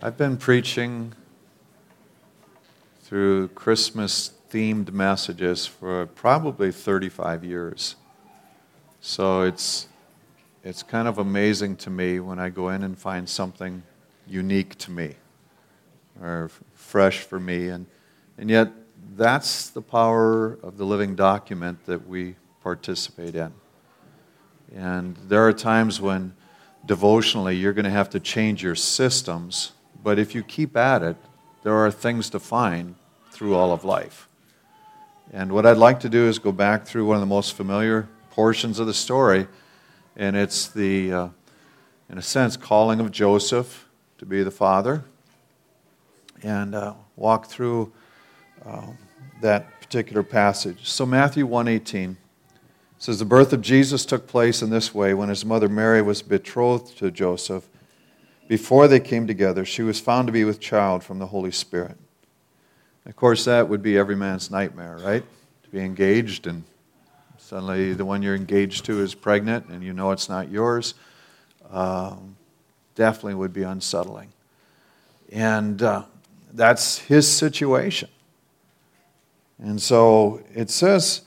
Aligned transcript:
I've 0.00 0.16
been 0.16 0.36
preaching 0.36 1.12
through 3.02 3.48
Christmas 3.48 4.30
themed 4.48 4.92
messages 4.92 5.66
for 5.66 6.06
probably 6.06 6.70
35 6.70 7.42
years. 7.42 7.96
So 9.00 9.42
it's, 9.42 9.88
it's 10.62 10.84
kind 10.84 11.08
of 11.08 11.18
amazing 11.18 11.74
to 11.78 11.90
me 11.90 12.20
when 12.20 12.38
I 12.38 12.48
go 12.48 12.68
in 12.68 12.84
and 12.84 12.96
find 12.96 13.28
something 13.28 13.82
unique 14.24 14.78
to 14.78 14.92
me 14.92 15.16
or 16.22 16.52
fresh 16.74 17.18
for 17.18 17.40
me. 17.40 17.68
And, 17.68 17.86
and 18.38 18.48
yet, 18.48 18.70
that's 19.16 19.68
the 19.68 19.82
power 19.82 20.60
of 20.62 20.78
the 20.78 20.84
living 20.84 21.16
document 21.16 21.86
that 21.86 22.06
we 22.06 22.36
participate 22.62 23.34
in. 23.34 23.52
And 24.72 25.16
there 25.26 25.44
are 25.48 25.52
times 25.52 26.00
when 26.00 26.34
devotionally 26.86 27.56
you're 27.56 27.72
going 27.72 27.84
to 27.84 27.90
have 27.90 28.10
to 28.10 28.20
change 28.20 28.62
your 28.62 28.76
systems 28.76 29.72
but 30.02 30.18
if 30.18 30.34
you 30.34 30.42
keep 30.42 30.76
at 30.76 31.02
it, 31.02 31.16
there 31.62 31.74
are 31.74 31.90
things 31.90 32.30
to 32.30 32.40
find 32.40 32.94
through 33.30 33.54
all 33.54 33.72
of 33.72 33.84
life. 33.84 34.28
And 35.32 35.52
what 35.52 35.66
I'd 35.66 35.76
like 35.76 36.00
to 36.00 36.08
do 36.08 36.26
is 36.26 36.38
go 36.38 36.52
back 36.52 36.86
through 36.86 37.06
one 37.06 37.16
of 37.16 37.20
the 37.20 37.26
most 37.26 37.54
familiar 37.54 38.08
portions 38.30 38.78
of 38.78 38.86
the 38.86 38.94
story, 38.94 39.46
and 40.16 40.36
it's 40.36 40.68
the, 40.68 41.12
uh, 41.12 41.28
in 42.08 42.18
a 42.18 42.22
sense, 42.22 42.56
calling 42.56 43.00
of 43.00 43.10
Joseph 43.10 43.88
to 44.18 44.26
be 44.26 44.42
the 44.42 44.50
father, 44.50 45.04
and 46.42 46.74
uh, 46.74 46.94
walk 47.16 47.46
through 47.46 47.92
uh, 48.64 48.86
that 49.40 49.80
particular 49.80 50.22
passage. 50.22 50.88
So 50.88 51.04
Matthew 51.04 51.46
1:18 51.46 52.16
says 52.98 53.18
the 53.18 53.24
birth 53.24 53.52
of 53.52 53.60
Jesus 53.60 54.04
took 54.04 54.26
place 54.26 54.60
in 54.62 54.70
this 54.70 54.94
way 54.94 55.14
when 55.14 55.28
his 55.28 55.44
mother 55.44 55.68
Mary 55.68 56.02
was 56.02 56.22
betrothed 56.22 56.98
to 56.98 57.10
Joseph 57.10 57.68
before 58.48 58.88
they 58.88 58.98
came 58.98 59.26
together, 59.26 59.64
she 59.64 59.82
was 59.82 60.00
found 60.00 60.26
to 60.26 60.32
be 60.32 60.44
with 60.44 60.58
child 60.58 61.04
from 61.04 61.18
the 61.18 61.26
Holy 61.26 61.52
Spirit. 61.52 61.96
Of 63.04 63.14
course, 63.14 63.44
that 63.44 63.68
would 63.68 63.82
be 63.82 63.96
every 63.96 64.16
man's 64.16 64.50
nightmare, 64.50 64.98
right? 65.02 65.24
To 65.64 65.68
be 65.68 65.80
engaged 65.80 66.46
and 66.46 66.64
suddenly 67.36 67.92
the 67.92 68.04
one 68.04 68.22
you're 68.22 68.34
engaged 68.34 68.84
to 68.86 69.00
is 69.00 69.14
pregnant 69.14 69.66
and 69.68 69.82
you 69.82 69.92
know 69.92 70.10
it's 70.10 70.28
not 70.28 70.50
yours. 70.50 70.94
Um, 71.70 72.36
definitely 72.94 73.34
would 73.34 73.52
be 73.52 73.62
unsettling. 73.62 74.32
And 75.30 75.82
uh, 75.82 76.04
that's 76.52 76.98
his 76.98 77.30
situation. 77.30 78.08
And 79.58 79.80
so 79.80 80.42
it 80.54 80.70
says, 80.70 81.22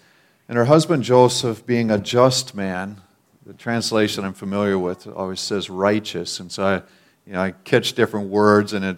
and 0.49 0.57
her 0.57 0.65
husband 0.65 1.03
Joseph, 1.03 1.65
being 1.65 1.91
a 1.91 1.97
just 1.97 2.55
man, 2.55 3.01
the 3.45 3.53
translation 3.53 4.23
I'm 4.23 4.33
familiar 4.33 4.77
with 4.77 5.07
always 5.07 5.39
says 5.39 5.69
righteous. 5.69 6.39
And 6.39 6.51
so 6.51 6.63
I 6.63 6.81
you 7.25 7.33
know, 7.33 7.41
I 7.41 7.51
catch 7.51 7.93
different 7.93 8.29
words 8.29 8.73
and 8.73 8.83
it, 8.83 8.97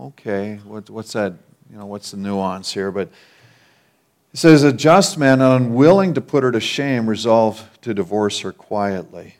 okay, 0.00 0.56
what, 0.64 0.88
what's 0.90 1.12
that, 1.12 1.34
you 1.70 1.78
know, 1.78 1.86
what's 1.86 2.10
the 2.10 2.16
nuance 2.16 2.72
here? 2.72 2.90
But 2.90 3.08
it 4.32 4.38
says, 4.38 4.62
a 4.62 4.72
just 4.72 5.18
man, 5.18 5.40
unwilling 5.40 6.14
to 6.14 6.20
put 6.20 6.42
her 6.42 6.52
to 6.52 6.60
shame, 6.60 7.08
resolved 7.08 7.82
to 7.82 7.94
divorce 7.94 8.40
her 8.40 8.52
quietly. 8.52 9.36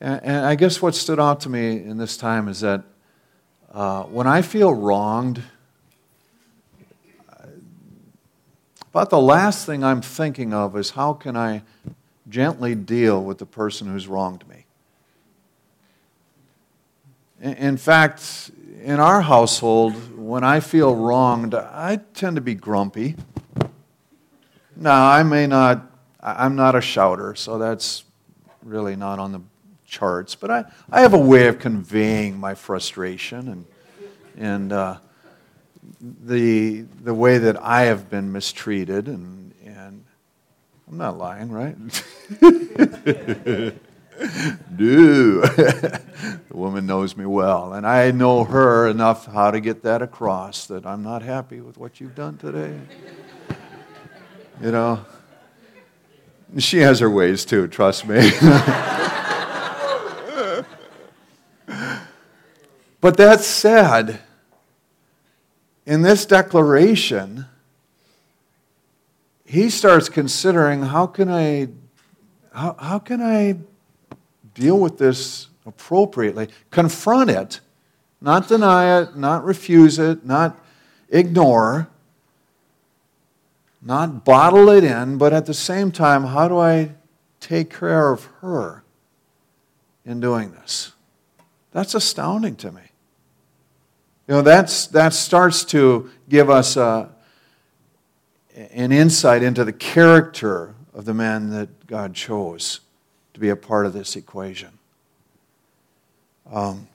And, 0.00 0.22
and 0.22 0.46
I 0.46 0.54
guess 0.54 0.80
what 0.80 0.94
stood 0.94 1.20
out 1.20 1.40
to 1.40 1.48
me 1.48 1.76
in 1.76 1.96
this 1.96 2.16
time 2.16 2.48
is 2.48 2.60
that 2.60 2.82
uh, 3.72 4.04
when 4.04 4.26
I 4.26 4.42
feel 4.42 4.72
wronged, 4.72 5.42
about 8.94 9.10
the 9.10 9.20
last 9.20 9.66
thing 9.66 9.82
I'm 9.82 10.00
thinking 10.00 10.54
of 10.54 10.76
is 10.76 10.90
how 10.90 11.14
can 11.14 11.36
I 11.36 11.62
gently 12.28 12.76
deal 12.76 13.24
with 13.24 13.38
the 13.38 13.46
person 13.46 13.88
who's 13.88 14.06
wronged 14.06 14.48
me? 14.48 14.63
In 17.44 17.76
fact, 17.76 18.50
in 18.82 18.98
our 19.00 19.20
household, 19.20 20.16
when 20.16 20.42
I 20.42 20.60
feel 20.60 20.94
wronged, 20.94 21.54
I 21.54 22.00
tend 22.14 22.36
to 22.36 22.40
be 22.40 22.54
grumpy. 22.54 23.16
Now, 24.74 25.10
I 25.10 25.22
may 25.24 25.46
not, 25.46 25.84
I'm 26.22 26.56
not 26.56 26.74
a 26.74 26.80
shouter, 26.80 27.34
so 27.34 27.58
that's 27.58 28.04
really 28.62 28.96
not 28.96 29.18
on 29.18 29.32
the 29.32 29.42
charts, 29.86 30.34
but 30.34 30.50
I, 30.50 30.64
I 30.90 31.02
have 31.02 31.12
a 31.12 31.18
way 31.18 31.46
of 31.48 31.58
conveying 31.58 32.38
my 32.38 32.54
frustration 32.54 33.48
and, 33.48 33.66
and 34.38 34.72
uh, 34.72 34.96
the, 36.00 36.86
the 37.02 37.12
way 37.12 37.36
that 37.36 37.62
I 37.62 37.82
have 37.82 38.08
been 38.08 38.32
mistreated, 38.32 39.06
and, 39.06 39.52
and 39.66 40.02
I'm 40.88 40.96
not 40.96 41.18
lying, 41.18 41.52
right? 41.52 41.76
no. 44.18 45.40
the 45.40 46.00
woman 46.52 46.86
knows 46.86 47.16
me 47.16 47.26
well, 47.26 47.72
and 47.72 47.86
I 47.86 48.10
know 48.10 48.44
her 48.44 48.88
enough 48.88 49.26
how 49.26 49.50
to 49.50 49.60
get 49.60 49.82
that 49.82 50.02
across 50.02 50.66
that 50.66 50.86
I'm 50.86 51.02
not 51.02 51.22
happy 51.22 51.60
with 51.60 51.78
what 51.78 52.00
you've 52.00 52.14
done 52.14 52.36
today. 52.38 52.78
you 54.62 54.70
know, 54.70 55.04
she 56.58 56.78
has 56.78 57.00
her 57.00 57.10
ways 57.10 57.44
too, 57.44 57.66
trust 57.66 58.06
me. 58.06 58.30
but 63.00 63.16
that 63.16 63.40
said, 63.40 64.20
in 65.86 66.02
this 66.02 66.24
declaration, 66.24 67.46
he 69.44 69.68
starts 69.70 70.08
considering 70.08 70.82
how 70.82 71.06
can 71.06 71.28
I 71.28 71.68
how, 72.52 72.76
how 72.78 72.98
can 73.00 73.20
I 73.20 73.58
deal 74.54 74.78
with 74.78 74.98
this 74.98 75.48
appropriately, 75.66 76.48
confront 76.70 77.30
it, 77.30 77.60
not 78.20 78.48
deny 78.48 79.00
it, 79.00 79.16
not 79.16 79.44
refuse 79.44 79.98
it, 79.98 80.24
not 80.24 80.58
ignore, 81.10 81.88
not 83.82 84.24
bottle 84.24 84.68
it 84.70 84.84
in, 84.84 85.18
but 85.18 85.32
at 85.32 85.46
the 85.46 85.54
same 85.54 85.90
time, 85.92 86.24
how 86.24 86.48
do 86.48 86.58
I 86.58 86.92
take 87.40 87.70
care 87.70 88.12
of 88.12 88.24
her 88.40 88.82
in 90.04 90.20
doing 90.20 90.52
this? 90.52 90.92
That's 91.72 91.94
astounding 91.94 92.56
to 92.56 92.72
me. 92.72 92.82
You 94.26 94.36
know, 94.36 94.42
that's, 94.42 94.86
that 94.88 95.12
starts 95.12 95.64
to 95.66 96.10
give 96.28 96.48
us 96.48 96.76
a, 96.76 97.10
an 98.54 98.90
insight 98.90 99.42
into 99.42 99.64
the 99.64 99.72
character 99.72 100.74
of 100.94 101.04
the 101.04 101.12
man 101.12 101.50
that 101.50 101.86
God 101.86 102.14
chose 102.14 102.80
to 103.34 103.40
be 103.40 103.50
a 103.50 103.56
part 103.56 103.84
of 103.84 103.92
this 103.92 104.16
equation. 104.16 104.70
Um, 106.50 106.88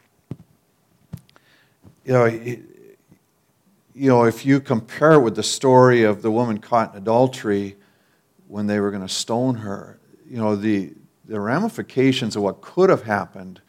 you 2.05 2.13
know, 2.13 2.25
you 2.25 4.09
know, 4.09 4.23
if 4.23 4.45
you 4.45 4.61
compare 4.61 5.13
it 5.13 5.19
with 5.19 5.35
the 5.35 5.43
story 5.43 6.03
of 6.03 6.21
the 6.21 6.31
woman 6.31 6.59
caught 6.59 6.93
in 6.93 7.01
adultery 7.01 7.75
when 8.47 8.65
they 8.65 8.79
were 8.79 8.89
going 8.89 9.05
to 9.05 9.13
stone 9.13 9.55
her, 9.55 9.99
you 10.27 10.37
know, 10.37 10.55
the, 10.55 10.93
the 11.25 11.39
ramifications 11.39 12.35
of 12.35 12.41
what 12.41 12.61
could 12.61 12.89
have 12.89 13.03
happened 13.03 13.61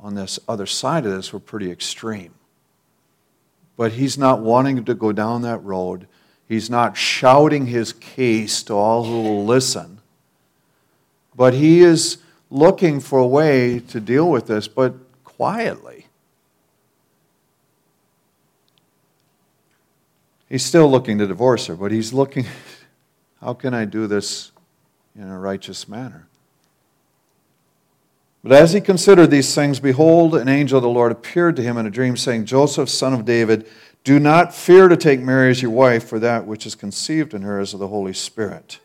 on 0.00 0.16
this 0.16 0.40
other 0.48 0.66
side 0.66 1.06
of 1.06 1.12
this 1.12 1.32
were 1.32 1.40
pretty 1.40 1.70
extreme. 1.70 2.34
But 3.76 3.92
he's 3.92 4.18
not 4.18 4.40
wanting 4.40 4.84
to 4.84 4.94
go 4.94 5.12
down 5.12 5.42
that 5.42 5.58
road. 5.58 6.08
He's 6.48 6.68
not 6.68 6.96
shouting 6.96 7.66
his 7.66 7.92
case 7.92 8.62
to 8.64 8.74
all 8.74 9.04
who 9.04 9.22
will 9.22 9.44
listen. 9.44 10.01
But 11.34 11.54
he 11.54 11.80
is 11.80 12.18
looking 12.50 13.00
for 13.00 13.18
a 13.18 13.26
way 13.26 13.80
to 13.80 14.00
deal 14.00 14.30
with 14.30 14.46
this, 14.46 14.68
but 14.68 14.94
quietly. 15.24 16.06
He's 20.48 20.64
still 20.64 20.90
looking 20.90 21.16
to 21.18 21.26
divorce 21.26 21.66
her, 21.66 21.74
but 21.74 21.90
he's 21.90 22.12
looking, 22.12 22.44
how 23.40 23.54
can 23.54 23.72
I 23.72 23.86
do 23.86 24.06
this 24.06 24.52
in 25.16 25.28
a 25.28 25.38
righteous 25.38 25.88
manner? 25.88 26.28
But 28.42 28.52
as 28.52 28.72
he 28.72 28.80
considered 28.80 29.30
these 29.30 29.54
things, 29.54 29.80
behold, 29.80 30.34
an 30.34 30.48
angel 30.48 30.78
of 30.78 30.82
the 30.82 30.88
Lord 30.88 31.12
appeared 31.12 31.56
to 31.56 31.62
him 31.62 31.78
in 31.78 31.86
a 31.86 31.90
dream, 31.90 32.16
saying, 32.16 32.44
Joseph, 32.44 32.88
son 32.88 33.14
of 33.14 33.24
David, 33.24 33.66
do 34.04 34.18
not 34.18 34.52
fear 34.52 34.88
to 34.88 34.96
take 34.96 35.20
Mary 35.20 35.50
as 35.50 35.62
your 35.62 35.70
wife, 35.70 36.08
for 36.08 36.18
that 36.18 36.46
which 36.46 36.66
is 36.66 36.74
conceived 36.74 37.34
in 37.34 37.42
her 37.42 37.60
is 37.60 37.72
of 37.72 37.80
the 37.80 37.88
Holy 37.88 38.12
Spirit. 38.12 38.80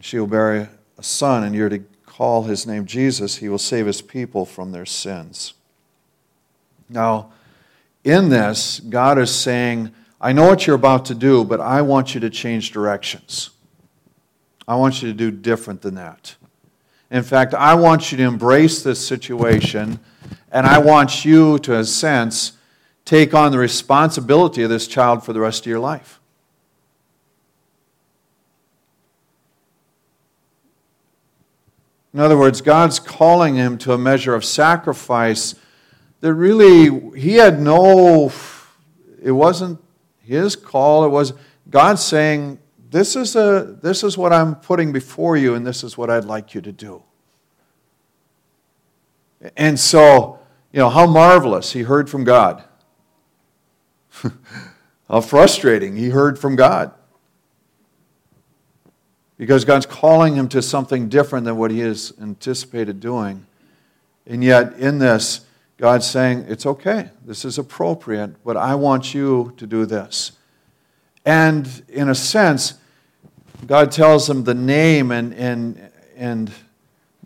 She 0.00 0.18
will 0.18 0.26
bear 0.26 0.70
a 0.96 1.02
son, 1.02 1.44
and 1.44 1.54
you're 1.54 1.68
to 1.68 1.82
call 2.06 2.44
his 2.44 2.66
name 2.66 2.86
Jesus. 2.86 3.36
He 3.36 3.48
will 3.48 3.58
save 3.58 3.86
his 3.86 4.02
people 4.02 4.44
from 4.44 4.72
their 4.72 4.86
sins. 4.86 5.54
Now, 6.88 7.32
in 8.04 8.28
this, 8.28 8.80
God 8.80 9.18
is 9.18 9.34
saying, 9.34 9.92
I 10.20 10.32
know 10.32 10.46
what 10.46 10.66
you're 10.66 10.76
about 10.76 11.04
to 11.06 11.14
do, 11.14 11.44
but 11.44 11.60
I 11.60 11.82
want 11.82 12.14
you 12.14 12.20
to 12.20 12.30
change 12.30 12.72
directions. 12.72 13.50
I 14.66 14.76
want 14.76 15.02
you 15.02 15.08
to 15.08 15.14
do 15.14 15.30
different 15.30 15.82
than 15.82 15.94
that. 15.94 16.34
In 17.10 17.22
fact, 17.22 17.54
I 17.54 17.74
want 17.74 18.10
you 18.10 18.18
to 18.18 18.24
embrace 18.24 18.82
this 18.82 19.04
situation, 19.04 19.98
and 20.52 20.66
I 20.66 20.78
want 20.78 21.24
you 21.24 21.58
to, 21.60 21.74
in 21.74 21.80
a 21.80 21.84
sense, 21.84 22.52
take 23.04 23.32
on 23.32 23.52
the 23.52 23.58
responsibility 23.58 24.62
of 24.62 24.70
this 24.70 24.86
child 24.86 25.24
for 25.24 25.32
the 25.32 25.40
rest 25.40 25.62
of 25.62 25.66
your 25.66 25.80
life. 25.80 26.17
In 32.14 32.20
other 32.20 32.38
words, 32.38 32.60
God's 32.60 32.98
calling 32.98 33.54
him 33.54 33.78
to 33.78 33.92
a 33.92 33.98
measure 33.98 34.34
of 34.34 34.44
sacrifice 34.44 35.54
that 36.20 36.34
really 36.34 37.18
he 37.18 37.34
had 37.34 37.60
no, 37.60 38.32
it 39.22 39.32
wasn't 39.32 39.80
his 40.20 40.56
call. 40.56 41.04
It 41.04 41.10
was 41.10 41.32
God 41.70 41.98
saying, 41.98 42.58
this 42.90 43.16
is, 43.16 43.36
a, 43.36 43.78
this 43.82 44.02
is 44.02 44.16
what 44.16 44.32
I'm 44.32 44.54
putting 44.54 44.92
before 44.92 45.36
you, 45.36 45.54
and 45.54 45.66
this 45.66 45.84
is 45.84 45.98
what 45.98 46.08
I'd 46.08 46.24
like 46.24 46.54
you 46.54 46.60
to 46.62 46.72
do. 46.72 47.02
And 49.56 49.78
so, 49.78 50.38
you 50.72 50.78
know, 50.78 50.88
how 50.88 51.06
marvelous 51.06 51.72
he 51.72 51.82
heard 51.82 52.08
from 52.08 52.24
God. 52.24 52.64
how 55.08 55.20
frustrating 55.20 55.96
he 55.96 56.08
heard 56.08 56.38
from 56.38 56.56
God. 56.56 56.92
Because 59.38 59.64
God's 59.64 59.86
calling 59.86 60.34
him 60.34 60.48
to 60.50 60.60
something 60.60 61.08
different 61.08 61.46
than 61.46 61.56
what 61.56 61.70
he 61.70 61.78
has 61.78 62.12
anticipated 62.20 63.00
doing. 63.00 63.46
And 64.26 64.44
yet, 64.44 64.74
in 64.74 64.98
this, 64.98 65.46
God's 65.78 66.06
saying, 66.06 66.46
It's 66.48 66.66
okay, 66.66 67.10
this 67.24 67.44
is 67.44 67.56
appropriate, 67.56 68.44
but 68.44 68.56
I 68.56 68.74
want 68.74 69.14
you 69.14 69.54
to 69.56 69.66
do 69.66 69.86
this. 69.86 70.32
And 71.24 71.82
in 71.88 72.08
a 72.08 72.14
sense, 72.14 72.74
God 73.66 73.92
tells 73.92 74.28
him 74.28 74.44
the 74.44 74.54
name, 74.54 75.10
and, 75.12 75.32
and, 75.34 75.90
and 76.16 76.50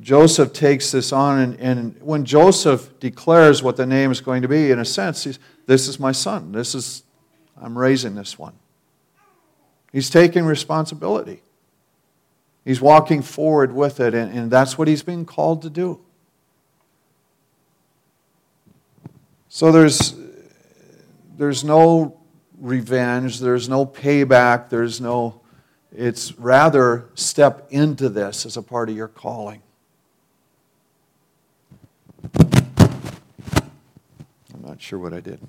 Joseph 0.01 0.53
takes 0.53 0.91
this 0.91 1.13
on. 1.13 1.39
And, 1.39 1.61
and 1.61 2.03
when 2.03 2.25
Joseph 2.25 2.99
declares 3.01 3.63
what 3.63 3.77
the 3.77 3.87
name 3.87 4.11
is 4.11 4.21
going 4.21 4.43
to 4.43 4.49
be, 4.49 4.71
in 4.71 4.79
a 4.79 4.85
sense, 4.85 5.25
he's, 5.25 5.39
this 5.67 5.89
is 5.89 5.99
my 5.99 6.13
son. 6.13 6.53
This 6.53 6.75
is, 6.75 7.03
I'm 7.61 7.79
raising 7.79 8.15
this 8.15 8.39
one. 8.39 8.55
He's 9.93 10.11
taking 10.11 10.45
responsibility. 10.45 11.43
He's 12.65 12.81
walking 12.81 13.23
forward 13.23 13.73
with 13.73 13.99
it, 13.99 14.15
and, 14.15 14.37
and 14.37 14.51
that's 14.51 14.79
what 14.79 14.87
he's 14.89 15.03
being 15.03 15.25
called 15.25 15.63
to 15.63 15.71
do. 15.71 16.01
So 19.49 19.73
there's, 19.73 20.15
there's 21.37 21.65
no 21.65 22.19
revenge, 22.59 23.41
there's 23.41 23.69
no 23.69 23.85
payback, 23.85 24.69
there's 24.69 25.01
no, 25.01 25.41
it's 25.95 26.39
rather 26.39 27.11
step 27.15 27.67
into 27.71 28.09
this 28.09 28.47
as 28.47 28.57
a 28.57 28.63
part 28.63 28.89
of 28.89 28.97
your 28.97 29.09
calling. 29.09 29.61
I'm 34.55 34.63
not 34.63 34.81
sure 34.81 34.99
what 34.99 35.13
I 35.13 35.21
did. 35.21 35.41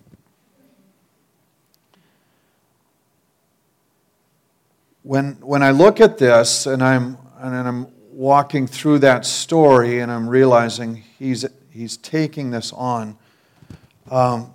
When, 5.04 5.34
when 5.42 5.62
I 5.62 5.72
look 5.72 6.00
at 6.00 6.18
this 6.18 6.66
and 6.66 6.82
I'm, 6.82 7.18
and 7.38 7.68
I'm 7.68 7.88
walking 8.12 8.68
through 8.68 9.00
that 9.00 9.26
story 9.26 10.00
and 10.00 10.12
I'm 10.12 10.30
realizing 10.30 11.04
he's, 11.20 11.46
he's 11.70 11.98
taking 11.98 12.52
this 12.52 12.72
on, 12.72 13.18
um, 14.10 14.54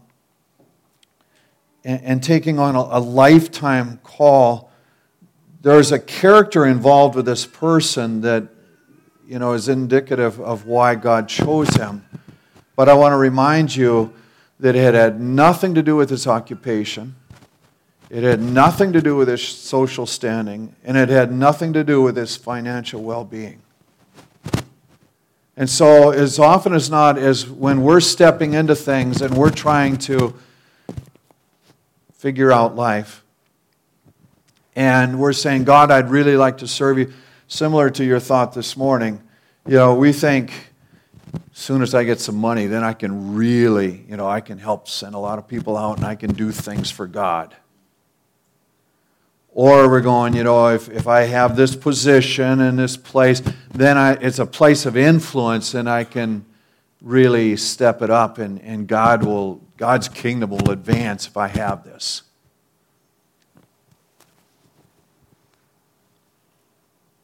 and, 1.85 2.03
and, 2.03 2.23
taking 2.23 2.59
on 2.59 2.77
a, 2.77 2.81
a 2.81 3.01
lifetime 3.01 3.99
call, 4.03 4.71
there's 5.61 5.93
a 5.93 5.99
character 5.99 6.67
involved 6.67 7.15
with 7.15 7.27
this 7.27 7.47
person 7.47 8.21
that 8.23 8.49
you 9.27 9.39
know 9.39 9.53
is 9.53 9.69
indicative 9.69 10.41
of 10.41 10.67
why 10.67 10.95
God 10.95 11.29
chose 11.29 11.69
him. 11.75 12.05
But 12.77 12.89
I 12.89 12.95
want 12.95 13.13
to 13.13 13.17
remind 13.17 13.75
you 13.75 14.13
that 14.61 14.77
it 14.77 14.95
had 14.95 15.21
nothing 15.21 15.75
to 15.75 15.83
do 15.83 15.97
with 15.97 16.11
his 16.11 16.27
occupation. 16.27 17.17
It 18.11 18.25
had 18.25 18.41
nothing 18.41 18.93
to 18.95 19.03
do 19.03 19.17
with 19.17 19.29
his 19.29 19.47
social 19.47 20.07
standing, 20.07 20.75
and 20.83 20.97
it 20.97 21.11
had 21.11 21.31
nothing 21.31 21.75
to 21.75 21.85
do 21.85 22.01
with 22.01 22.17
his 22.17 22.37
financial 22.37 23.03
well 23.03 23.25
being. 23.25 23.61
And 25.57 25.69
so, 25.69 26.11
as 26.11 26.39
often 26.39 26.73
as 26.73 26.89
not, 26.89 27.19
as 27.19 27.49
when 27.49 27.83
we're 27.83 28.01
stepping 28.01 28.55
into 28.55 28.75
things 28.75 29.21
and 29.21 29.37
we're 29.37 29.51
trying 29.51 29.97
to 29.99 30.35
figure 32.15 32.53
out 32.53 32.77
life, 32.77 33.25
and 34.75 35.19
we're 35.19 35.33
saying, 35.33 35.65
God, 35.65 35.91
I'd 35.91 36.09
really 36.09 36.37
like 36.37 36.59
to 36.59 36.69
serve 36.69 36.99
you, 36.99 37.13
similar 37.49 37.91
to 37.91 38.05
your 38.05 38.21
thought 38.21 38.55
this 38.55 38.77
morning, 38.77 39.21
you 39.67 39.75
know, 39.75 39.95
we 39.95 40.13
think, 40.13 40.53
as 41.35 41.59
soon 41.59 41.83
as 41.83 41.95
I 41.95 42.05
get 42.05 42.21
some 42.21 42.37
money, 42.37 42.67
then 42.67 42.85
I 42.85 42.93
can 42.93 43.35
really, 43.35 44.05
you 44.09 44.17
know, 44.17 44.29
I 44.29 44.41
can 44.41 44.57
help 44.57 44.89
send 44.89 45.15
a 45.15 45.19
lot 45.19 45.39
of 45.39 45.49
people 45.49 45.77
out 45.77 45.97
and 45.97 46.07
I 46.07 46.15
can 46.15 46.33
do 46.33 46.53
things 46.53 46.91
for 46.91 47.07
God. 47.07 47.55
Or 49.59 49.89
we're 49.89 50.03
going, 50.03 50.35
you 50.35 50.45
know, 50.45 50.69
if, 50.69 50.89
if 50.89 51.09
I 51.09 51.23
have 51.23 51.57
this 51.57 51.75
position 51.75 52.61
in 52.61 52.77
this 52.77 52.97
place, 52.97 53.43
then 53.75 53.99
I, 53.99 54.13
it's 54.13 54.39
a 54.39 54.47
place 54.47 54.87
of 54.87 54.97
influence 54.97 55.75
and 55.75 55.91
I 55.91 56.05
can 56.05 56.45
really 57.03 57.57
step 57.57 58.01
it 58.01 58.09
up 58.09 58.39
and, 58.39 58.63
and 58.63 58.87
God 58.87 59.25
will, 59.25 59.61
God's 59.77 60.09
kingdom 60.09 60.51
will 60.51 60.71
advance 60.71 61.27
if 61.27 61.37
I 61.37 61.49
have 61.49 61.83
this. 61.83 62.23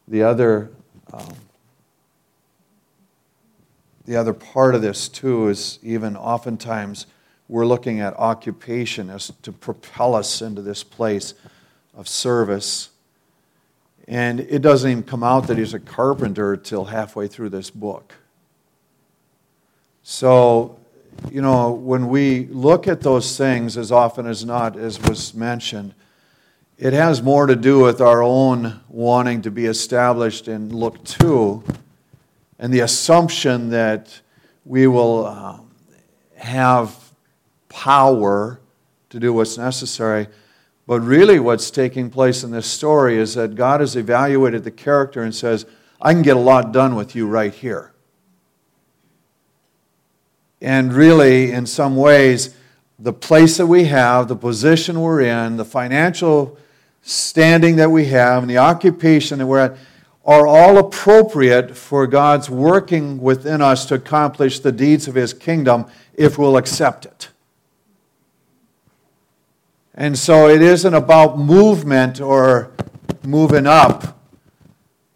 The 0.08 0.24
other, 0.24 0.72
um, 1.12 1.36
the 4.06 4.16
other 4.16 4.34
part 4.34 4.74
of 4.74 4.82
this 4.82 5.08
too 5.08 5.46
is 5.50 5.78
even 5.84 6.16
oftentimes 6.16 7.06
we're 7.46 7.66
looking 7.66 8.00
at 8.00 8.12
occupation 8.18 9.08
as 9.08 9.30
to 9.42 9.52
propel 9.52 10.16
us 10.16 10.42
into 10.42 10.62
this 10.62 10.82
place 10.82 11.34
of 11.96 12.08
service. 12.08 12.90
And 14.06 14.40
it 14.40 14.60
doesn't 14.60 14.90
even 14.90 15.02
come 15.02 15.22
out 15.22 15.46
that 15.46 15.58
he's 15.58 15.74
a 15.74 15.80
carpenter 15.80 16.56
till 16.56 16.84
halfway 16.84 17.26
through 17.26 17.50
this 17.50 17.70
book. 17.70 18.14
So, 20.02 20.78
you 21.30 21.40
know, 21.40 21.72
when 21.72 22.08
we 22.08 22.46
look 22.46 22.86
at 22.86 23.00
those 23.00 23.38
things, 23.38 23.78
as 23.78 23.90
often 23.90 24.26
as 24.26 24.44
not, 24.44 24.76
as 24.76 25.00
was 25.00 25.32
mentioned, 25.32 25.94
it 26.76 26.92
has 26.92 27.22
more 27.22 27.46
to 27.46 27.56
do 27.56 27.80
with 27.80 28.00
our 28.00 28.22
own 28.22 28.80
wanting 28.88 29.42
to 29.42 29.50
be 29.50 29.66
established 29.66 30.48
and 30.48 30.74
look 30.74 31.02
to, 31.04 31.62
and 32.58 32.72
the 32.72 32.80
assumption 32.80 33.70
that 33.70 34.20
we 34.64 34.86
will 34.86 35.26
uh, 35.26 35.58
have 36.36 36.94
power 37.68 38.60
to 39.10 39.20
do 39.20 39.32
what's 39.32 39.56
necessary. 39.56 40.26
But 40.86 41.00
really, 41.00 41.38
what's 41.38 41.70
taking 41.70 42.10
place 42.10 42.44
in 42.44 42.50
this 42.50 42.66
story 42.66 43.16
is 43.16 43.34
that 43.34 43.54
God 43.54 43.80
has 43.80 43.96
evaluated 43.96 44.64
the 44.64 44.70
character 44.70 45.22
and 45.22 45.34
says, 45.34 45.64
I 46.00 46.12
can 46.12 46.22
get 46.22 46.36
a 46.36 46.40
lot 46.40 46.72
done 46.72 46.94
with 46.94 47.16
you 47.16 47.26
right 47.26 47.54
here. 47.54 47.92
And 50.60 50.92
really, 50.92 51.52
in 51.52 51.66
some 51.66 51.96
ways, 51.96 52.54
the 52.98 53.12
place 53.12 53.56
that 53.56 53.66
we 53.66 53.84
have, 53.84 54.28
the 54.28 54.36
position 54.36 55.00
we're 55.00 55.22
in, 55.22 55.56
the 55.56 55.64
financial 55.64 56.58
standing 57.02 57.76
that 57.76 57.90
we 57.90 58.06
have, 58.06 58.42
and 58.42 58.50
the 58.50 58.58
occupation 58.58 59.38
that 59.38 59.46
we're 59.46 59.60
at 59.60 59.76
are 60.24 60.46
all 60.46 60.78
appropriate 60.78 61.76
for 61.76 62.06
God's 62.06 62.48
working 62.48 63.20
within 63.20 63.60
us 63.60 63.84
to 63.86 63.96
accomplish 63.96 64.60
the 64.60 64.72
deeds 64.72 65.06
of 65.06 65.14
His 65.14 65.34
kingdom 65.34 65.86
if 66.14 66.38
we'll 66.38 66.56
accept 66.56 67.04
it. 67.04 67.28
And 69.94 70.18
so 70.18 70.48
it 70.48 70.60
isn't 70.60 70.94
about 70.94 71.38
movement 71.38 72.20
or 72.20 72.72
moving 73.22 73.66
up, 73.66 74.18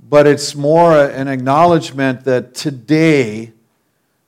but 0.00 0.26
it's 0.26 0.54
more 0.54 1.04
an 1.04 1.26
acknowledgement 1.26 2.24
that 2.24 2.54
today 2.54 3.52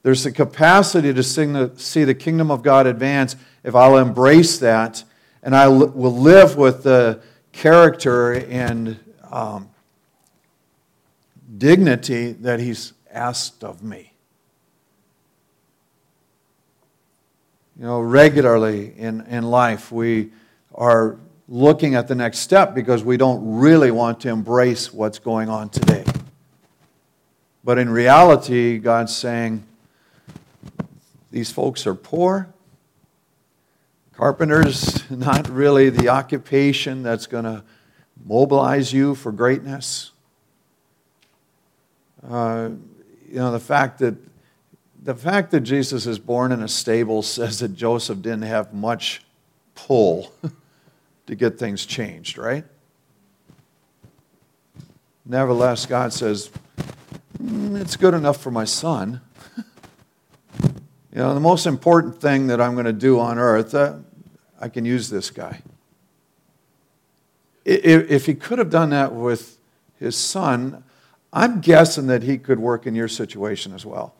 there's 0.02 0.24
the 0.24 0.32
capacity 0.32 1.14
to 1.14 1.22
the, 1.22 1.72
see 1.76 2.04
the 2.04 2.14
kingdom 2.14 2.50
of 2.50 2.62
God 2.62 2.86
advance 2.86 3.36
if 3.62 3.74
I'll 3.74 3.98
embrace 3.98 4.58
that 4.58 5.04
and 5.42 5.54
I 5.54 5.68
will 5.68 6.16
live 6.16 6.56
with 6.56 6.82
the 6.82 7.22
character 7.52 8.32
and 8.32 8.98
um, 9.30 9.70
dignity 11.56 12.32
that 12.32 12.60
He's 12.60 12.92
asked 13.10 13.64
of 13.64 13.82
me. 13.82 14.12
You 17.78 17.86
know, 17.86 18.00
regularly 18.00 18.92
in, 18.98 19.22
in 19.22 19.44
life, 19.44 19.90
we 19.90 20.30
are 20.80 21.18
looking 21.46 21.94
at 21.94 22.08
the 22.08 22.14
next 22.14 22.38
step 22.38 22.74
because 22.74 23.04
we 23.04 23.18
don't 23.18 23.58
really 23.58 23.90
want 23.90 24.18
to 24.20 24.30
embrace 24.30 24.92
what's 24.92 25.18
going 25.18 25.50
on 25.50 25.68
today. 25.68 26.04
But 27.62 27.78
in 27.78 27.90
reality, 27.90 28.78
God's 28.78 29.14
saying, 29.14 29.62
these 31.30 31.52
folks 31.52 31.86
are 31.86 31.94
poor. 31.94 32.48
Carpenter's 34.14 35.08
not 35.10 35.48
really 35.50 35.90
the 35.90 36.08
occupation 36.08 37.02
that's 37.02 37.26
going 37.26 37.44
to 37.44 37.62
mobilize 38.24 38.90
you 38.90 39.14
for 39.14 39.32
greatness. 39.32 40.12
Uh, 42.26 42.70
you 43.28 43.36
know, 43.36 43.52
the 43.52 43.60
fact 43.60 43.98
that 43.98 44.14
the 45.02 45.14
fact 45.14 45.50
that 45.50 45.60
Jesus 45.60 46.06
is 46.06 46.18
born 46.18 46.52
in 46.52 46.62
a 46.62 46.68
stable 46.68 47.22
says 47.22 47.60
that 47.60 47.74
Joseph 47.74 48.20
didn't 48.20 48.42
have 48.42 48.74
much 48.74 49.22
pull 49.74 50.30
to 51.30 51.36
get 51.36 51.60
things 51.60 51.86
changed, 51.86 52.36
right? 52.36 52.64
Nevertheless, 55.24 55.86
God 55.86 56.12
says, 56.12 56.50
mm, 57.40 57.80
it's 57.80 57.94
good 57.94 58.14
enough 58.14 58.42
for 58.42 58.50
my 58.50 58.64
son. 58.64 59.20
you 60.64 60.72
know, 61.14 61.32
the 61.32 61.38
most 61.38 61.66
important 61.66 62.20
thing 62.20 62.48
that 62.48 62.60
I'm 62.60 62.72
going 62.74 62.86
to 62.86 62.92
do 62.92 63.20
on 63.20 63.38
earth, 63.38 63.76
uh, 63.76 63.98
I 64.60 64.68
can 64.68 64.84
use 64.84 65.08
this 65.08 65.30
guy. 65.30 65.62
If 67.64 68.26
he 68.26 68.34
could 68.34 68.58
have 68.58 68.70
done 68.70 68.90
that 68.90 69.14
with 69.14 69.56
his 70.00 70.16
son, 70.16 70.82
I'm 71.32 71.60
guessing 71.60 72.08
that 72.08 72.24
he 72.24 72.38
could 72.38 72.58
work 72.58 72.88
in 72.88 72.96
your 72.96 73.06
situation 73.06 73.72
as 73.72 73.86
well. 73.86 74.16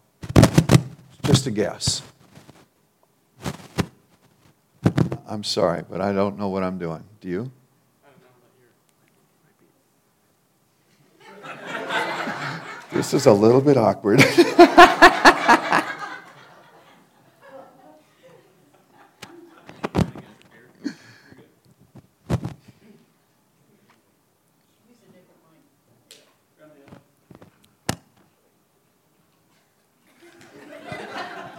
Just 1.25 1.49
a 1.49 1.51
guess. 1.51 2.03
I'm 5.31 5.45
sorry, 5.45 5.85
but 5.89 6.01
I 6.01 6.13
don't 6.13 6.37
know 6.41 6.49
what 6.49 6.65
I'm 6.65 6.77
doing. 6.77 7.05
Do 7.21 7.29
you? 7.29 7.53
this 12.93 13.15
is 13.15 13.27
a 13.27 13.33
little 13.33 13.61
bit 13.61 13.77
awkward. 13.77 14.25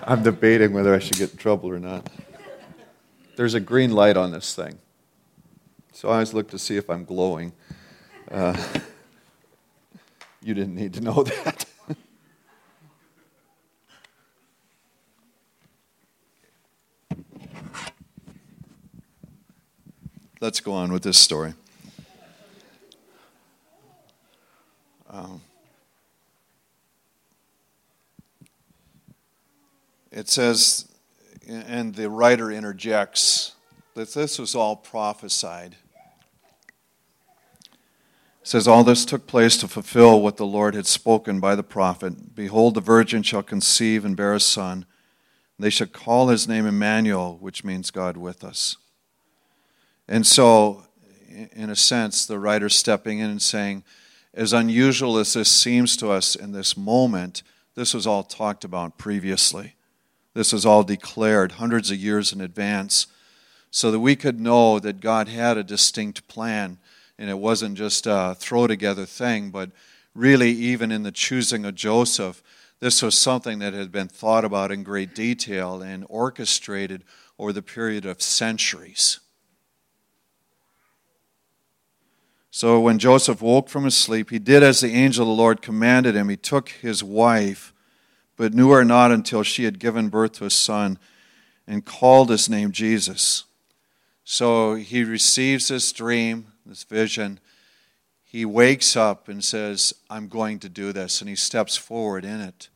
I'm 0.04 0.24
debating 0.24 0.74
whether 0.74 0.94
I 0.94 1.00
should 1.00 1.16
get 1.16 1.32
in 1.32 1.38
trouble 1.38 1.70
or 1.70 1.80
not. 1.80 2.06
There's 3.36 3.54
a 3.54 3.60
green 3.60 3.92
light 3.92 4.18
on 4.18 4.32
this 4.32 4.54
thing. 4.56 4.78
So 5.94 6.10
I 6.10 6.14
always 6.14 6.34
look 6.34 6.50
to 6.50 6.60
see 6.60 6.78
if 6.78 6.90
I'm 6.90 7.06
glowing. 7.06 7.54
Uh, 8.30 8.56
you 10.42 10.54
didn't 10.54 10.76
need 10.76 10.94
to 10.96 11.02
know 11.02 11.24
that. 11.24 11.66
Let's 20.42 20.60
go 20.60 20.74
on 20.74 20.92
with 20.92 21.04
this 21.04 21.18
story. 21.20 21.54
Um, 25.10 25.42
it 30.12 30.30
says, 30.30 30.91
and 31.48 31.96
the 31.96 32.10
writer 32.10 32.52
interjects 32.52 33.54
that 33.96 34.14
this 34.14 34.40
was 34.40 34.56
all 34.56 34.76
prophesied. 34.76 35.76
It 37.64 38.48
says, 38.48 38.68
All 38.68 38.84
this 38.84 39.06
took 39.06 39.28
place 39.28 39.58
to 39.58 39.68
fulfill 39.68 40.22
what 40.22 40.38
the 40.38 40.46
Lord 40.46 40.74
had 40.74 40.88
spoken 40.88 41.40
by 41.40 41.56
the 41.56 41.64
prophet 41.64 42.36
Behold, 42.36 42.76
the 42.76 42.82
virgin 42.82 43.24
shall 43.24 43.44
conceive 43.44 44.06
and 44.06 44.16
bear 44.16 44.34
a 44.34 44.40
son. 44.40 44.86
They 45.60 45.70
shall 45.70 45.88
call 45.88 46.30
his 46.30 46.48
name 46.48 46.66
Emmanuel, 46.66 47.38
which 47.40 47.64
means 47.64 47.92
God 47.92 48.18
with 48.18 48.44
us. 48.44 48.78
And 50.08 50.26
so, 50.26 50.86
in 51.54 51.70
a 51.70 51.76
sense, 51.76 52.26
the 52.26 52.40
writer 52.40 52.68
stepping 52.68 53.20
in 53.20 53.30
and 53.30 53.42
saying, 53.42 53.84
as 54.34 54.54
unusual 54.54 55.18
as 55.18 55.34
this 55.34 55.50
seems 55.50 55.98
to 55.98 56.10
us 56.10 56.36
in 56.36 56.52
this 56.54 56.78
moment, 56.78 57.44
this 57.76 57.94
was 57.94 58.08
all 58.08 58.24
talked 58.24 58.64
about 58.64 58.98
previously. 58.98 59.76
This 60.34 60.54
was 60.54 60.66
all 60.66 60.84
declared 60.84 61.54
hundreds 61.54 61.92
of 61.92 61.98
years 61.98 62.32
in 62.32 62.42
advance 62.42 63.08
so 63.70 63.92
that 63.92 64.00
we 64.00 64.16
could 64.16 64.40
know 64.40 64.80
that 64.80 65.00
God 65.02 65.28
had 65.28 65.58
a 65.58 65.64
distinct 65.64 66.28
plan 66.28 66.78
and 67.18 67.30
it 67.30 67.38
wasn't 67.38 67.78
just 67.78 68.08
a 68.08 68.36
throw 68.38 68.66
together 68.66 69.06
thing, 69.06 69.52
but 69.52 69.70
really, 70.16 70.52
even 70.52 70.92
in 70.92 71.04
the 71.04 71.12
choosing 71.12 71.66
of 71.66 71.76
Joseph, 71.76 72.42
this 72.80 73.02
was 73.04 73.16
something 73.16 73.60
that 73.60 73.74
had 73.74 73.92
been 73.92 74.08
thought 74.08 74.44
about 74.44 74.72
in 74.72 74.82
great 74.82 75.14
detail 75.14 75.82
and 75.82 76.06
orchestrated 76.10 77.04
over 77.38 77.54
the 77.54 77.62
period 77.62 78.06
of 78.06 78.22
centuries. 78.22 79.20
So 82.50 82.80
when 82.82 83.00
Joseph 83.00 83.42
woke 83.42 83.70
from 83.70 83.86
his 83.86 83.96
sleep, 83.96 84.30
he 84.30 84.40
did 84.40 84.64
as 84.64 84.82
the 84.82 84.94
angel 84.94 85.24
of 85.24 85.28
the 85.28 85.42
Lord 85.42 85.62
commanded 85.62 86.16
him. 86.16 86.28
He 86.28 86.38
took 86.38 86.70
his 86.70 87.04
wife 87.04 87.72
but 88.42 88.56
knew 88.56 88.72
her 88.72 88.84
not 88.84 89.12
until 89.12 89.44
she 89.44 89.66
had 89.66 89.78
given 89.78 90.10
birth 90.10 90.32
to 90.32 90.46
a 90.46 90.50
son 90.50 90.98
and 91.68 91.86
called 91.86 92.32
his 92.32 92.50
name 92.50 92.72
Jesus. 92.72 93.44
So 94.24 94.74
he 94.74 95.04
receives 95.04 95.68
this 95.68 95.92
dream, 95.92 96.48
this 96.66 96.84
vision. 96.84 97.40
He 98.24 98.44
wakes 98.44 98.96
up 98.96 99.28
and 99.28 99.46
says, 99.46 99.94
I'm 100.10 100.28
going 100.28 100.58
to 100.62 100.70
do 100.70 100.92
this, 100.92 101.22
and 101.22 101.30
he 101.30 101.36
steps 101.36 101.78
forward 101.78 102.26
in 102.26 102.42
it. 102.42 102.70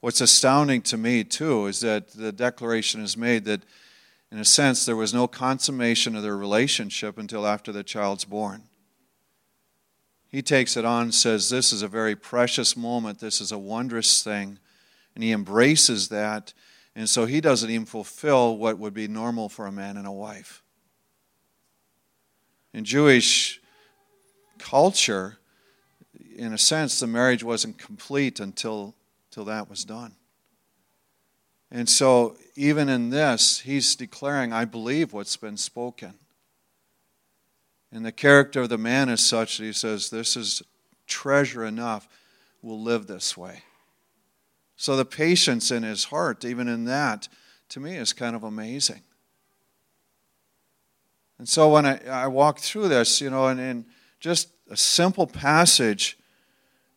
What's 0.00 0.22
astounding 0.22 0.80
to 0.84 0.96
me, 0.96 1.22
too, 1.22 1.66
is 1.66 1.80
that 1.80 2.12
the 2.12 2.32
declaration 2.32 3.02
is 3.02 3.14
made 3.14 3.44
that, 3.44 3.64
in 4.30 4.38
a 4.38 4.44
sense, 4.46 4.86
there 4.86 4.96
was 4.96 5.12
no 5.12 5.26
consummation 5.26 6.16
of 6.16 6.22
their 6.22 6.38
relationship 6.38 7.18
until 7.18 7.46
after 7.46 7.72
the 7.72 7.84
child's 7.84 8.24
born. 8.24 8.62
He 10.30 10.40
takes 10.40 10.78
it 10.78 10.86
on 10.86 11.02
and 11.02 11.14
says, 11.14 11.50
This 11.50 11.74
is 11.74 11.82
a 11.82 11.88
very 11.88 12.16
precious 12.16 12.74
moment. 12.74 13.18
This 13.18 13.42
is 13.42 13.52
a 13.52 13.58
wondrous 13.58 14.24
thing. 14.24 14.58
And 15.14 15.22
he 15.22 15.32
embraces 15.32 16.08
that. 16.08 16.52
And 16.94 17.08
so 17.08 17.26
he 17.26 17.40
doesn't 17.40 17.70
even 17.70 17.86
fulfill 17.86 18.56
what 18.56 18.78
would 18.78 18.94
be 18.94 19.08
normal 19.08 19.48
for 19.48 19.66
a 19.66 19.72
man 19.72 19.96
and 19.96 20.06
a 20.06 20.12
wife. 20.12 20.62
In 22.72 22.84
Jewish 22.84 23.60
culture, 24.58 25.38
in 26.36 26.52
a 26.52 26.58
sense, 26.58 27.00
the 27.00 27.06
marriage 27.06 27.44
wasn't 27.44 27.78
complete 27.78 28.40
until, 28.40 28.94
until 29.30 29.44
that 29.46 29.68
was 29.68 29.84
done. 29.84 30.14
And 31.70 31.88
so, 31.88 32.36
even 32.54 32.88
in 32.88 33.10
this, 33.10 33.60
he's 33.60 33.96
declaring, 33.96 34.52
I 34.52 34.66
believe 34.66 35.12
what's 35.12 35.36
been 35.38 35.56
spoken. 35.56 36.14
And 37.90 38.04
the 38.04 38.12
character 38.12 38.62
of 38.62 38.68
the 38.68 38.78
man 38.78 39.08
is 39.08 39.20
such 39.20 39.58
that 39.58 39.64
he 39.64 39.72
says, 39.72 40.10
This 40.10 40.36
is 40.36 40.62
treasure 41.06 41.64
enough. 41.64 42.08
We'll 42.60 42.80
live 42.80 43.06
this 43.06 43.36
way. 43.36 43.62
So 44.82 44.96
the 44.96 45.04
patience 45.04 45.70
in 45.70 45.84
his 45.84 46.02
heart, 46.02 46.44
even 46.44 46.66
in 46.66 46.86
that, 46.86 47.28
to 47.68 47.78
me 47.78 47.94
is 47.94 48.12
kind 48.12 48.34
of 48.34 48.42
amazing. 48.42 49.02
And 51.38 51.48
so 51.48 51.68
when 51.68 51.86
I, 51.86 52.04
I 52.08 52.26
walk 52.26 52.58
through 52.58 52.88
this, 52.88 53.20
you 53.20 53.30
know, 53.30 53.46
and 53.46 53.60
in 53.60 53.86
just 54.18 54.48
a 54.68 54.76
simple 54.76 55.28
passage, 55.28 56.18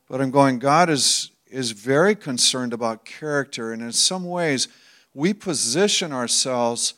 but 0.10 0.20
I'm 0.20 0.32
going, 0.32 0.58
God 0.58 0.90
is, 0.90 1.30
is 1.46 1.74
very 1.74 2.16
concerned 2.16 2.74
about 2.74 3.06
character. 3.06 3.72
And 3.72 3.84
in 3.84 3.92
some 3.92 4.26
ways, 4.26 4.68
we 5.14 5.32
position 5.32 6.12
ourselves 6.12 6.96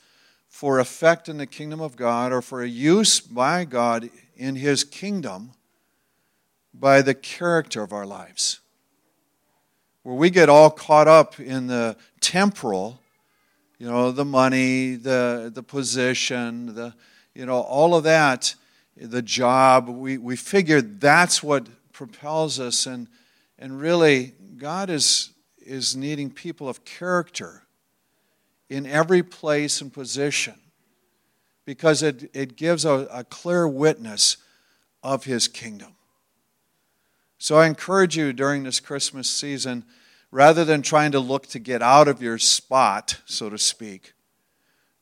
for 0.47 0.79
effect 0.79 1.27
in 1.27 1.35
the 1.35 1.47
kingdom 1.47 1.81
of 1.81 1.97
God 1.97 2.31
or 2.31 2.41
for 2.41 2.63
a 2.63 2.69
use 2.69 3.19
by 3.19 3.65
God 3.65 4.09
in 4.37 4.55
his 4.55 4.85
kingdom 4.85 5.51
by 6.73 7.01
the 7.01 7.13
character 7.13 7.83
of 7.83 7.91
our 7.91 8.05
lives. 8.05 8.61
Where 10.07 10.15
we 10.15 10.29
get 10.29 10.47
all 10.47 10.69
caught 10.69 11.09
up 11.09 11.37
in 11.37 11.67
the 11.67 11.97
temporal, 12.21 13.01
you 13.77 13.87
know, 13.87 14.13
the 14.13 14.23
money, 14.23 14.95
the, 14.95 15.51
the 15.53 15.61
position, 15.61 16.73
the, 16.75 16.93
you 17.35 17.45
know, 17.45 17.59
all 17.59 17.93
of 17.93 18.05
that, 18.05 18.55
the 18.95 19.21
job, 19.21 19.89
we, 19.89 20.17
we 20.17 20.37
figure 20.37 20.79
that's 20.79 21.43
what 21.43 21.67
propels 21.91 22.57
us. 22.57 22.85
And, 22.85 23.09
and 23.59 23.81
really, 23.81 24.31
God 24.55 24.89
is, 24.89 25.31
is 25.57 25.93
needing 25.93 26.31
people 26.31 26.69
of 26.69 26.85
character 26.85 27.63
in 28.69 28.85
every 28.85 29.23
place 29.23 29.81
and 29.81 29.91
position 29.91 30.55
because 31.65 32.01
it, 32.01 32.29
it 32.33 32.55
gives 32.55 32.85
a, 32.85 33.09
a 33.11 33.25
clear 33.25 33.67
witness 33.67 34.37
of 35.03 35.25
his 35.25 35.49
kingdom. 35.49 35.95
So 37.37 37.57
I 37.57 37.67
encourage 37.67 38.17
you 38.17 38.33
during 38.33 38.63
this 38.63 38.79
Christmas 38.79 39.29
season, 39.29 39.85
rather 40.31 40.65
than 40.65 40.81
trying 40.81 41.11
to 41.11 41.19
look 41.19 41.47
to 41.47 41.59
get 41.59 41.81
out 41.81 42.07
of 42.07 42.21
your 42.21 42.37
spot, 42.37 43.21
so 43.25 43.49
to 43.49 43.57
speak, 43.57 44.13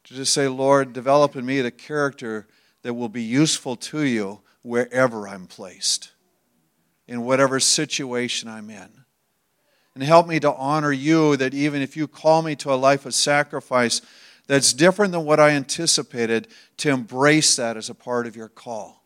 to 0.04 0.13
just 0.13 0.34
say, 0.34 0.48
Lord, 0.48 0.94
develop 0.94 1.36
in 1.36 1.46
me 1.46 1.62
the 1.62 1.72
character 1.72 2.48
that 2.84 2.94
will 2.94 3.10
be 3.10 3.24
useful 3.24 3.75
to 3.75 4.01
you 4.01 4.42
wherever 4.62 5.27
I'm 5.27 5.48
placed, 5.48 6.12
in 7.08 7.24
whatever 7.24 7.60
situation 7.60 8.50
I'm 8.50 8.70
in 8.70 9.06
and 9.96 10.04
help 10.04 10.27
me 10.27 10.39
to 10.42 10.54
honor 10.54 10.92
you 10.92 11.38
that 11.38 11.54
even 11.54 11.82
if 11.82 11.96
you 11.96 12.08
call 12.08 12.42
me 12.42 12.56
to 12.58 12.74
a 12.74 12.75
life 12.75 13.06
of 13.06 13.15
sacrifice 13.15 14.01
that's 14.46 14.74
different 14.74 15.13
than 15.13 15.25
what 15.25 15.39
I 15.39 15.51
anticipated, 15.51 16.50
to 16.77 16.92
embrace 16.92 17.56
that 17.56 17.77
as 17.77 17.89
a 17.89 17.96
part 17.96 18.27
of 18.27 18.36
your 18.36 18.50
call. 18.50 19.05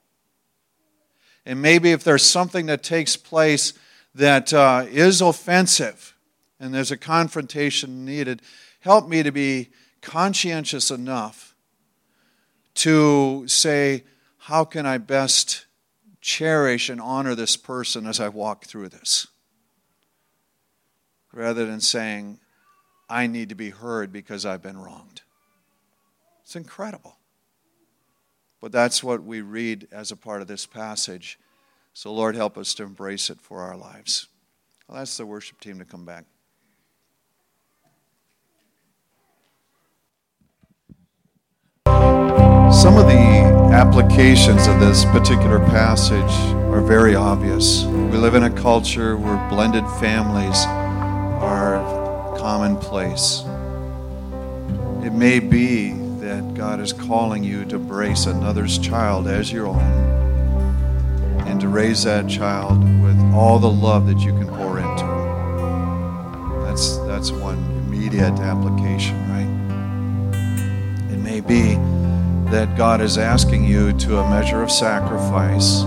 And 1.50 1.64
maybe 1.64 1.92
if 1.92 2.04
there's 2.04 2.22
something 2.22 2.68
that 2.68 2.84
takes 2.84 3.18
place 3.18 3.74
that 4.14 4.54
uh, 4.54 4.86
is 4.88 5.20
offensive 5.20 6.16
and 6.60 6.72
there's 6.72 6.92
a 6.92 6.98
confrontation 6.98 8.06
needed, 8.06 8.44
help 8.82 9.08
me 9.10 9.24
to 9.24 9.32
be 9.32 9.70
conscientious 10.00 10.92
enough 10.92 11.56
to 12.76 13.48
say, 13.48 14.04
how 14.38 14.64
can 14.64 14.86
I 14.86 15.00
best 15.00 15.66
cherish 16.22 16.88
and 16.88 17.02
honor 17.02 17.34
this 17.34 17.58
person 17.58 18.06
as 18.06 18.20
I 18.20 18.30
walk 18.30 18.66
through 18.66 18.90
this? 18.90 19.26
rather 21.32 21.66
than 21.66 21.80
saying, 21.80 22.40
I 23.10 23.28
need 23.28 23.50
to 23.50 23.56
be 23.56 23.70
heard 23.70 24.12
because 24.12 24.46
I've 24.46 24.62
been 24.62 24.78
wronged. 24.78 25.22
It's 26.44 26.56
incredible. 26.56 27.19
But 28.62 28.72
that's 28.72 29.04
what 29.04 29.24
we 29.24 29.42
read 29.42 29.88
as 29.92 30.12
a 30.12 30.16
part 30.16 30.42
of 30.42 30.48
this 30.48 30.66
passage. 30.66 31.40
So, 31.94 32.14
Lord, 32.14 32.36
help 32.36 32.58
us 32.58 32.74
to 32.76 32.84
embrace 32.84 33.30
it 33.30 33.40
for 33.42 33.62
our 33.62 33.78
lives. 33.78 34.28
I'll 34.90 34.98
ask 34.98 35.18
the 35.18 35.26
worship 35.26 35.60
team 35.60 35.80
to 35.80 35.86
come 35.86 36.06
back. 36.06 36.26
Some 41.86 42.98
of 42.98 43.08
the 43.08 43.50
applications 43.74 44.68
of 44.68 44.80
this 44.80 45.04
particular 45.06 45.60
passage 45.60 46.54
are 46.72 46.82
very 46.82 47.16
obvious. 47.16 47.84
We 47.84 48.18
live 48.18 48.36
in 48.36 48.44
a 48.44 48.50
culture 48.50 49.18
where 49.18 49.50
blended 49.50 49.86
families 50.00 50.66
are 51.42 51.80
commonplace. 52.38 53.44
It 55.06 55.14
may 55.14 55.40
be 55.40 55.99
that 56.30 56.54
God 56.54 56.80
is 56.80 56.94
calling 56.94 57.44
you 57.44 57.66
to 57.66 57.80
brace 57.80 58.28
another's 58.28 58.78
child 58.78 59.28
as 59.28 59.52
your 59.52 59.66
own 59.66 59.80
and 61.48 61.60
to 61.60 61.68
raise 61.68 62.04
that 62.04 62.30
child 62.30 62.80
with 63.02 63.20
all 63.34 63.58
the 63.58 63.72
love 63.72 64.06
that 64.06 64.20
you 64.20 64.32
can 64.34 64.48
pour 64.48 64.78
into 64.78 65.06
him. 65.06 66.64
That's, 66.66 66.98
that's 67.08 67.32
one 67.32 67.58
immediate 67.88 68.38
application, 68.42 69.18
right? 69.32 71.12
It 71.12 71.18
may 71.18 71.42
be 71.42 71.74
that 72.52 72.78
God 72.78 73.02
is 73.02 73.18
asking 73.18 73.66
you 73.66 73.92
to 73.94 74.20
a 74.20 74.30
measure 74.30 74.62
of 74.62 74.70
sacrifice 74.70 75.82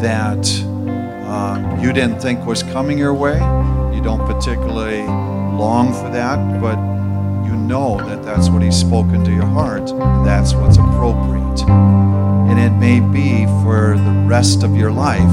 that 0.00 0.48
uh, 1.28 1.78
you 1.82 1.92
didn't 1.92 2.20
think 2.20 2.46
was 2.46 2.62
coming 2.62 2.96
your 2.96 3.12
way. 3.12 3.34
You 3.94 4.00
don't 4.02 4.24
particularly 4.24 5.02
long 5.02 5.92
for 5.92 6.08
that, 6.12 6.62
but 6.62 6.78
you 7.50 7.56
know 7.56 7.96
that 8.06 8.22
that's 8.22 8.48
what 8.48 8.62
He's 8.62 8.76
spoken 8.76 9.24
to 9.24 9.32
your 9.32 9.46
heart, 9.46 9.90
and 9.90 10.24
that's 10.24 10.54
what's 10.54 10.76
appropriate. 10.76 11.62
And 11.68 12.60
it 12.60 12.70
may 12.70 13.00
be 13.00 13.46
for 13.64 13.96
the 13.96 14.24
rest 14.28 14.62
of 14.62 14.76
your 14.76 14.92
life 14.92 15.32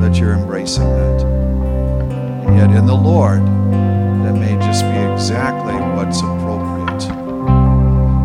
that 0.00 0.16
you're 0.16 0.32
embracing 0.32 0.88
that. 0.88 1.22
And 1.22 2.56
yet, 2.56 2.70
in 2.70 2.86
the 2.86 2.94
Lord, 2.94 3.40
that 3.44 4.34
may 4.34 4.56
just 4.56 4.82
be 4.82 4.98
exactly 5.12 5.74
what's 5.94 6.20
appropriate. 6.20 7.08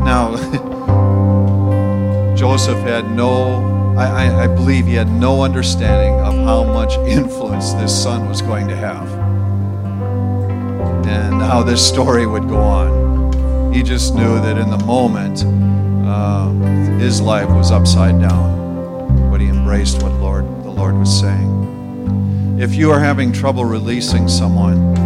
Now, 0.04 0.36
Joseph 2.36 2.80
had 2.80 3.12
no, 3.12 3.96
I, 3.96 4.44
I, 4.44 4.48
believe 4.48 4.88
he 4.88 4.96
had 4.96 5.12
no 5.12 5.44
understanding 5.44 6.20
of 6.22 6.34
how 6.46 6.64
much 6.64 6.94
influence 7.08 7.74
this 7.74 8.04
son 8.04 8.28
was 8.28 8.42
going 8.42 8.68
to 8.70 8.76
have 8.76 9.08
and 11.08 11.42
how 11.42 11.62
this 11.62 11.86
story 11.88 12.26
would 12.26 12.48
go 12.48 12.58
on. 12.58 13.09
He 13.74 13.84
just 13.84 14.16
knew 14.16 14.40
that 14.42 14.58
in 14.58 14.70
the 14.70 14.84
moment, 14.86 15.44
uh, 16.08 16.50
his 16.98 17.22
life 17.22 17.50
was 17.50 17.72
upside 17.72 18.20
down, 18.20 19.30
but 19.30 19.40
he 19.40 19.48
embraced 19.48 20.02
what 20.02 20.12
Lord, 20.14 20.46
the 20.64 20.72
Lord 20.72 20.98
was 20.98 21.20
saying. 21.20 22.58
If 22.60 22.76
you 22.76 22.92
are 22.92 23.00
having 23.00 23.32
trouble 23.32 23.64
releasing 23.64 24.28
someone, 24.28 24.98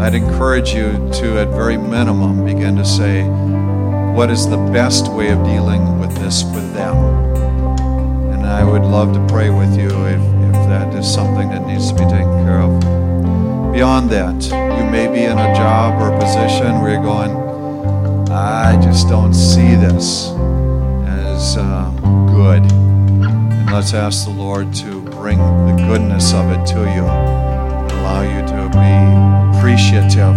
I'd 0.00 0.14
encourage 0.14 0.72
you 0.72 0.92
to, 1.14 1.38
at 1.38 1.48
very 1.48 1.76
minimum, 1.76 2.44
begin 2.44 2.76
to 2.76 2.84
say, 2.84 3.24
what 4.14 4.30
is 4.30 4.48
the 4.48 4.58
best 4.72 5.12
way 5.12 5.30
of 5.30 5.44
dealing 5.44 5.98
with 5.98 6.14
this 6.16 6.44
with 6.44 6.72
them. 6.72 6.96
And 8.32 8.46
I 8.46 8.62
would 8.62 8.82
love 8.82 9.12
to 9.12 9.26
pray 9.26 9.50
with 9.50 9.76
you 9.76 9.88
if, 10.06 10.20
if 10.20 10.52
that 10.68 10.94
is 10.94 11.12
something 11.12 11.48
that 11.50 11.66
needs 11.66 11.88
to 11.88 11.94
be 11.94 12.04
taken 12.04 12.44
care 12.44 12.60
of. 12.60 12.80
Beyond 13.72 14.08
that, 14.10 14.44
you 14.44 14.90
may 14.90 15.08
be 15.12 15.24
in 15.24 15.36
a 15.36 15.54
job 15.54 16.00
or 16.00 16.14
a 16.14 16.18
position 16.20 16.80
where 16.80 16.92
you're 16.92 17.02
going, 17.02 17.43
I 18.34 18.76
just 18.82 19.08
don't 19.08 19.32
see 19.32 19.76
this 19.76 20.30
as 21.06 21.56
uh, 21.56 21.88
good. 22.34 22.64
And 22.72 23.70
let's 23.70 23.94
ask 23.94 24.24
the 24.24 24.32
Lord 24.32 24.74
to 24.74 25.00
bring 25.02 25.38
the 25.38 25.84
goodness 25.86 26.34
of 26.34 26.50
it 26.50 26.66
to 26.66 26.80
you 26.80 27.04
and 27.06 27.92
allow 27.92 28.22
you 28.22 28.44
to 28.48 28.68
be 28.74 29.56
appreciative 29.56 30.34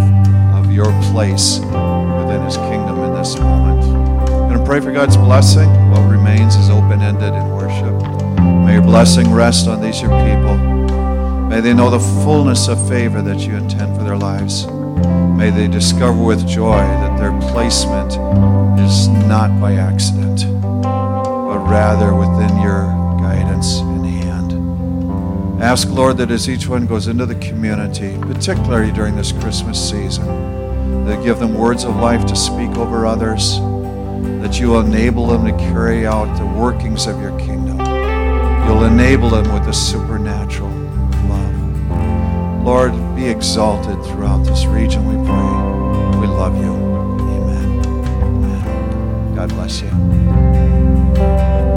of 0.53 0.71
your 0.71 0.91
place 1.09 1.57
within 1.57 2.43
His 2.45 2.57
kingdom 2.57 2.99
in 2.99 3.15
this 3.15 3.35
moment. 3.39 3.83
I'm 3.83 4.47
going 4.47 4.59
to 4.59 4.63
pray 4.63 4.79
for 4.79 4.91
God's 4.91 5.17
blessing. 5.17 5.67
What 5.89 6.07
remains 6.07 6.55
is 6.55 6.69
open 6.69 7.01
ended 7.01 7.33
in 7.33 7.49
worship. 7.49 7.99
May 8.63 8.73
your 8.73 8.83
blessing 8.83 9.33
rest 9.33 9.67
on 9.67 9.81
these, 9.81 10.03
your 10.03 10.11
people. 10.11 10.55
May 11.47 11.61
they 11.61 11.73
know 11.73 11.89
the 11.89 12.23
fullness 12.23 12.67
of 12.67 12.87
favor 12.87 13.23
that 13.23 13.39
you 13.39 13.55
intend 13.55 13.97
for 13.97 14.03
their 14.03 14.17
lives. 14.17 14.67
May 14.67 15.49
they 15.49 15.67
discover 15.67 16.23
with 16.23 16.47
joy 16.47 16.77
their 17.17 17.37
placement 17.51 18.13
is 18.79 19.07
not 19.07 19.59
by 19.59 19.73
accident, 19.73 20.45
but 20.61 21.59
rather 21.67 22.13
within 22.13 22.61
your 22.61 22.85
guidance 23.19 23.79
and 23.79 24.05
hand. 24.05 25.61
Ask, 25.61 25.89
Lord, 25.89 26.17
that 26.17 26.31
as 26.31 26.47
each 26.47 26.67
one 26.67 26.85
goes 26.85 27.07
into 27.07 27.25
the 27.25 27.35
community, 27.35 28.17
particularly 28.21 28.91
during 28.91 29.15
this 29.15 29.31
Christmas 29.31 29.77
season, 29.89 31.05
that 31.05 31.23
give 31.23 31.39
them 31.39 31.55
words 31.55 31.83
of 31.83 31.95
life 31.95 32.25
to 32.27 32.35
speak 32.35 32.69
over 32.77 33.05
others, 33.05 33.59
that 34.41 34.59
you 34.59 34.69
will 34.69 34.81
enable 34.81 35.27
them 35.27 35.45
to 35.45 35.51
carry 35.57 36.05
out 36.05 36.37
the 36.37 36.45
workings 36.45 37.07
of 37.07 37.19
your 37.19 37.37
kingdom. 37.39 37.77
You'll 38.67 38.83
enable 38.83 39.29
them 39.29 39.51
with 39.53 39.65
the 39.65 39.73
supernatural 39.73 40.69
love. 40.69 42.63
Lord, 42.63 43.15
be 43.15 43.27
exalted 43.27 44.03
throughout 44.05 44.43
this 44.43 44.65
region, 44.65 45.05
we 45.07 45.15
pray. 45.25 46.19
We 46.19 46.27
love 46.27 46.61
you. 46.61 46.86
God 49.37 49.49
bless 49.49 49.81
you. 49.83 51.46